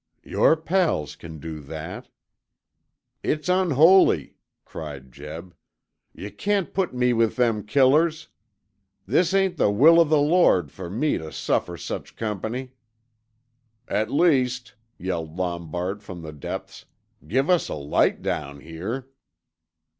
[0.23, 2.07] "Your pals can do that."
[3.21, 4.33] "It's unholy,"
[4.65, 5.53] cried Jeb.
[6.15, 8.27] "Yuh can't put me with them killers.
[9.05, 12.71] This ain't the will o' the Lord fer me tuh suffer sech company."
[13.87, 16.85] "At least," yelled Lombard from the depths,
[17.27, 19.07] "give us a light down here."